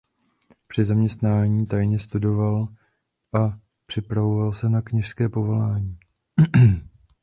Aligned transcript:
Při 0.67 0.85
zaměstnání 0.85 1.65
tajně 1.67 1.99
studoval 1.99 2.67
a 3.39 3.59
připravoval 3.85 4.53
se 4.53 4.69
na 4.69 4.81
kněžské 4.81 5.29
povolání. 5.29 5.97